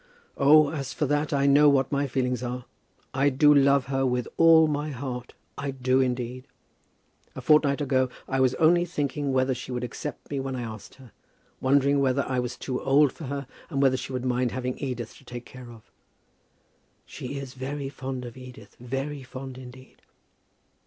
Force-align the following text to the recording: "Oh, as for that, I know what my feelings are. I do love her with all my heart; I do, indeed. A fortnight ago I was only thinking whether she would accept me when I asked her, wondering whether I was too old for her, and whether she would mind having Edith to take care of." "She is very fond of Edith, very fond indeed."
"Oh, 0.35 0.71
as 0.71 0.93
for 0.93 1.05
that, 1.05 1.31
I 1.31 1.45
know 1.45 1.69
what 1.69 1.91
my 1.91 2.07
feelings 2.07 2.41
are. 2.41 2.65
I 3.13 3.29
do 3.29 3.53
love 3.53 3.85
her 3.85 4.03
with 4.03 4.27
all 4.35 4.65
my 4.67 4.89
heart; 4.89 5.35
I 5.59 5.69
do, 5.69 5.99
indeed. 6.01 6.47
A 7.35 7.39
fortnight 7.41 7.81
ago 7.81 8.09
I 8.27 8.39
was 8.39 8.55
only 8.55 8.83
thinking 8.83 9.31
whether 9.31 9.53
she 9.53 9.71
would 9.71 9.83
accept 9.83 10.31
me 10.31 10.39
when 10.39 10.55
I 10.55 10.63
asked 10.63 10.95
her, 10.95 11.11
wondering 11.59 11.99
whether 11.99 12.23
I 12.27 12.39
was 12.39 12.57
too 12.57 12.81
old 12.81 13.13
for 13.13 13.25
her, 13.25 13.45
and 13.69 13.79
whether 13.79 13.95
she 13.95 14.11
would 14.11 14.25
mind 14.25 14.53
having 14.53 14.75
Edith 14.79 15.15
to 15.17 15.23
take 15.23 15.45
care 15.45 15.69
of." 15.69 15.91
"She 17.05 17.37
is 17.37 17.53
very 17.53 17.87
fond 17.89 18.25
of 18.25 18.35
Edith, 18.35 18.75
very 18.79 19.21
fond 19.21 19.55
indeed." 19.59 20.01